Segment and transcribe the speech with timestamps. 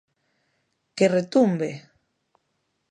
[0.95, 1.69] Que retumbe!